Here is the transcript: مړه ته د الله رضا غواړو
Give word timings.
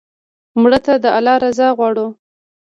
مړه 0.61 0.79
ته 0.85 0.93
د 1.03 1.05
الله 1.17 1.35
رضا 1.43 1.67
غواړو 1.77 2.07